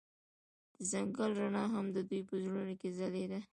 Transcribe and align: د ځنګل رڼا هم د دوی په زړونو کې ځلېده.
د 0.75 0.79
ځنګل 0.91 1.31
رڼا 1.39 1.63
هم 1.73 1.85
د 1.95 1.97
دوی 2.09 2.21
په 2.29 2.35
زړونو 2.43 2.73
کې 2.81 2.89
ځلېده. 2.97 3.39